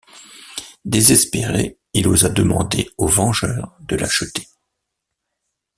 Désespéré, 0.83 1.77
il 1.93 2.07
osa 2.07 2.27
demander 2.29 2.89
aux 2.97 3.05
Vengeurs 3.07 3.77
de 3.81 3.95
l'acheter. 3.97 4.47